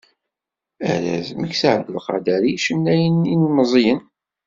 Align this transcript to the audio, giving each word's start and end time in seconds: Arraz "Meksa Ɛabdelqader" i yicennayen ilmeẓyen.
Arraz 0.91 1.27
"Meksa 1.41 1.67
Ɛabdelqader" 1.73 2.41
i 2.45 2.51
yicennayen 2.51 3.29
ilmeẓyen. 3.33 4.01